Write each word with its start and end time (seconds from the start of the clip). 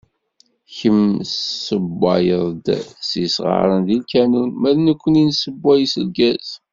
Kemm 0.75 1.01
tessewwayeḍ 1.29 2.65
s 3.07 3.09
yisɣaren 3.21 3.81
deg 3.87 3.99
lkanun 4.03 4.49
ma 4.61 4.71
d 4.75 4.77
nekni 4.79 5.23
nessewway 5.29 5.81
s 5.93 5.95
lgaz. 6.07 6.47